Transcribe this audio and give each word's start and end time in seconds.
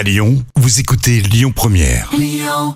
À 0.00 0.02
Lyon, 0.02 0.42
vous 0.56 0.80
écoutez 0.80 1.20
Lyon 1.20 1.52
Première. 1.54 2.08
Lyon 2.16 2.74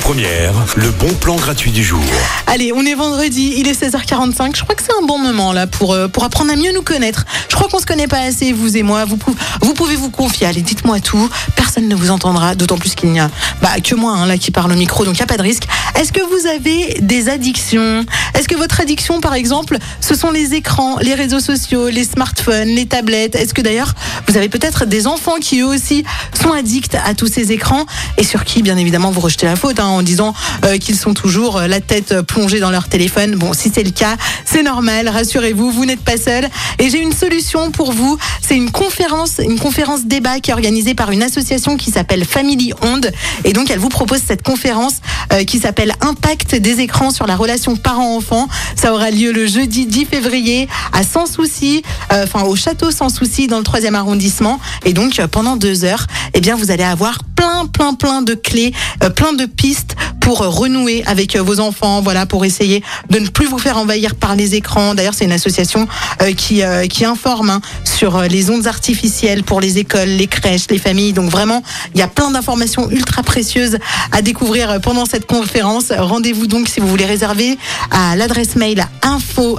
Première. 0.00 0.52
le 0.76 0.90
bon 0.92 1.12
plan 1.14 1.34
gratuit 1.34 1.72
du 1.72 1.82
jour. 1.82 1.98
Allez, 2.46 2.72
on 2.72 2.84
est 2.86 2.94
vendredi, 2.94 3.54
il 3.56 3.66
est 3.66 3.72
16h45. 3.80 4.56
Je 4.56 4.62
crois 4.62 4.76
que 4.76 4.82
c'est 4.82 4.92
un 5.02 5.04
bon 5.04 5.18
moment 5.18 5.52
là 5.52 5.66
pour, 5.66 5.92
euh, 5.92 6.06
pour 6.06 6.22
apprendre 6.22 6.52
à 6.52 6.56
mieux 6.56 6.72
nous 6.72 6.82
connaître. 6.82 7.24
Je 7.48 7.56
crois 7.56 7.66
qu'on 7.68 7.80
se 7.80 7.86
connaît 7.86 8.06
pas 8.06 8.18
assez, 8.20 8.52
vous 8.52 8.76
et 8.76 8.82
moi. 8.84 9.04
Vous, 9.04 9.16
pou- 9.16 9.34
vous 9.60 9.74
pouvez 9.74 9.96
vous 9.96 10.10
confier. 10.10 10.46
Allez, 10.46 10.62
dites-moi 10.62 11.00
tout. 11.00 11.28
Personne 11.56 11.88
ne 11.88 11.96
vous 11.96 12.10
entendra, 12.10 12.54
d'autant 12.54 12.76
plus 12.78 12.94
qu'il 12.94 13.10
n'y 13.10 13.18
a 13.18 13.28
bah, 13.60 13.80
que 13.82 13.94
moi 13.96 14.12
hein, 14.12 14.26
là 14.26 14.38
qui 14.38 14.52
parle 14.52 14.70
au 14.70 14.76
micro, 14.76 15.04
donc 15.04 15.14
il 15.16 15.18
n'y 15.18 15.24
a 15.24 15.26
pas 15.26 15.36
de 15.36 15.42
risque. 15.42 15.64
Est-ce 16.02 16.12
que 16.12 16.20
vous 16.20 16.48
avez 16.48 16.98
des 17.00 17.28
addictions? 17.28 18.04
Est-ce 18.34 18.48
que 18.48 18.56
votre 18.56 18.80
addiction, 18.80 19.20
par 19.20 19.34
exemple, 19.34 19.78
ce 20.00 20.16
sont 20.16 20.32
les 20.32 20.54
écrans, 20.54 20.98
les 20.98 21.14
réseaux 21.14 21.38
sociaux, 21.38 21.90
les 21.90 22.02
smartphones, 22.02 22.66
les 22.66 22.86
tablettes? 22.86 23.36
Est-ce 23.36 23.54
que 23.54 23.62
d'ailleurs, 23.62 23.94
vous 24.26 24.36
avez 24.36 24.48
peut-être 24.48 24.84
des 24.84 25.06
enfants 25.06 25.36
qui 25.40 25.60
eux 25.60 25.66
aussi 25.66 26.02
sont 26.34 26.50
addicts 26.50 26.96
à 26.96 27.14
tous 27.14 27.28
ces 27.28 27.52
écrans? 27.52 27.86
Et 28.18 28.24
sur 28.24 28.44
qui, 28.44 28.62
bien 28.62 28.76
évidemment, 28.78 29.12
vous 29.12 29.20
rejetez 29.20 29.46
la 29.46 29.54
faute 29.54 29.78
hein, 29.78 29.86
en 29.86 30.02
disant 30.02 30.34
euh, 30.64 30.76
qu'ils 30.76 30.96
sont 30.96 31.14
toujours 31.14 31.58
euh, 31.58 31.66
la 31.68 31.80
tête 31.80 32.20
plongée 32.22 32.58
dans 32.58 32.72
leur 32.72 32.88
téléphone. 32.88 33.36
Bon, 33.36 33.52
si 33.52 33.70
c'est 33.72 33.84
le 33.84 33.92
cas, 33.92 34.16
c'est 34.44 34.64
normal. 34.64 35.08
Rassurez-vous, 35.08 35.70
vous 35.70 35.84
n'êtes 35.84 36.02
pas 36.02 36.16
seul. 36.16 36.48
Et 36.80 36.90
j'ai 36.90 37.00
une 37.00 37.12
solution 37.12 37.70
pour 37.70 37.92
vous. 37.92 38.18
C'est 38.40 38.56
une 38.56 38.72
conférence, 38.72 39.34
une 39.38 39.60
conférence 39.60 40.04
débat 40.04 40.40
qui 40.40 40.50
est 40.50 40.54
organisée 40.54 40.94
par 40.94 41.12
une 41.12 41.22
association 41.22 41.76
qui 41.76 41.92
s'appelle 41.92 42.24
Family 42.24 42.72
Onde. 42.82 43.12
Et 43.44 43.52
donc, 43.52 43.70
elle 43.70 43.78
vous 43.78 43.88
propose 43.88 44.20
cette 44.26 44.42
conférence 44.42 44.94
euh, 45.32 45.44
qui 45.44 45.60
s'appelle 45.60 45.91
Impact 46.00 46.56
des 46.56 46.80
écrans 46.80 47.10
sur 47.10 47.26
la 47.26 47.36
relation 47.36 47.76
parent-enfant. 47.76 48.48
Ça 48.76 48.92
aura 48.92 49.10
lieu 49.10 49.32
le 49.32 49.46
jeudi 49.46 49.86
10 49.86 50.06
février 50.06 50.68
à 50.92 51.02
Sans 51.02 51.26
Souci, 51.26 51.82
euh, 52.12 52.24
enfin 52.24 52.44
au 52.44 52.56
château 52.56 52.90
Sans 52.90 53.08
Souci 53.08 53.46
dans 53.46 53.58
le 53.58 53.64
3e 53.64 53.94
arrondissement. 53.94 54.60
Et 54.84 54.92
donc, 54.92 55.18
euh, 55.18 55.26
pendant 55.26 55.56
deux 55.56 55.84
heures, 55.84 56.06
eh 56.34 56.40
bien, 56.40 56.56
vous 56.56 56.70
allez 56.70 56.84
avoir 56.84 57.18
plein, 57.36 57.66
plein, 57.66 57.94
plein 57.94 58.22
de 58.22 58.34
clés, 58.34 58.72
euh, 59.02 59.10
plein 59.10 59.32
de 59.32 59.46
pistes 59.46 59.96
pour 60.20 60.38
renouer 60.38 61.02
avec 61.06 61.36
vos 61.36 61.58
enfants, 61.58 62.00
voilà, 62.00 62.26
pour 62.26 62.44
essayer 62.44 62.84
de 63.10 63.18
ne 63.18 63.28
plus 63.28 63.46
vous 63.46 63.58
faire 63.58 63.76
envahir 63.76 64.14
par 64.14 64.36
les 64.36 64.54
écrans. 64.54 64.94
D'ailleurs, 64.94 65.14
c'est 65.14 65.24
une 65.24 65.32
association 65.32 65.88
qui 66.36 66.62
qui 66.88 67.04
informe 67.04 67.50
hein, 67.50 67.60
sur 68.02 68.16
euh, 68.16 68.26
les 68.26 68.50
ondes 68.50 68.66
artificielles 68.66 69.44
pour 69.44 69.60
les 69.60 69.78
écoles, 69.78 70.08
les 70.08 70.26
crèches, 70.26 70.66
les 70.70 70.78
familles. 70.78 71.12
Donc 71.12 71.30
vraiment, 71.30 71.62
il 71.94 72.00
y 72.00 72.02
a 72.02 72.08
plein 72.08 72.32
d'informations 72.32 72.90
ultra 72.90 73.22
précieuses 73.22 73.78
à 74.10 74.22
découvrir 74.22 74.70
euh, 74.70 74.78
pendant 74.80 75.06
cette 75.06 75.24
conférence. 75.24 75.92
Rendez-vous 75.96 76.48
donc 76.48 76.68
si 76.68 76.80
vous 76.80 76.88
voulez 76.88 77.04
réserver 77.04 77.56
à 77.92 78.16
l'adresse 78.16 78.56
mail 78.56 78.84
info 79.02 79.56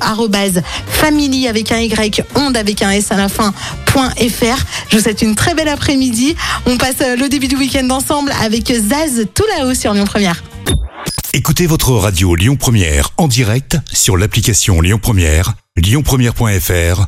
family 0.87 1.47
avec 1.47 1.71
un 1.71 1.79
y 1.79 1.93
onde 2.35 2.57
avec 2.57 2.81
un 2.81 2.89
s 2.89 3.13
à 3.13 3.15
la 3.15 3.29
fin 3.29 3.53
.fr. 3.87 4.65
Je 4.89 4.97
vous 4.97 5.03
souhaite 5.03 5.21
une 5.21 5.35
très 5.35 5.53
belle 5.53 5.69
après-midi. 5.69 6.35
On 6.65 6.75
passe 6.75 6.99
euh, 7.01 7.15
le 7.15 7.29
début 7.29 7.47
du 7.47 7.55
week-end 7.55 7.89
ensemble 7.91 8.33
avec 8.43 8.67
Zaz 8.67 9.25
tout 9.33 9.45
là-haut 9.57 9.73
sur 9.73 9.93
Lyon 9.93 10.03
Première. 10.05 10.43
Écoutez 11.31 11.65
votre 11.65 11.93
radio 11.93 12.35
Lyon 12.35 12.57
Première 12.57 13.11
en 13.15 13.29
direct 13.29 13.77
sur 13.93 14.17
l'application 14.17 14.81
Lyon 14.81 14.99
Première, 15.01 15.53
lyonpremière.fr 15.77 17.07